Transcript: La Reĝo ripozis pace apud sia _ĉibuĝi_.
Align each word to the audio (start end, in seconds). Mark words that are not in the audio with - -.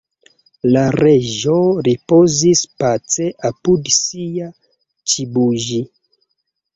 La 0.67 0.81
Reĝo 0.93 1.57
ripozis 1.87 2.63
pace 2.83 3.27
apud 3.49 3.91
sia 3.99 4.47
_ĉibuĝi_. 5.13 5.79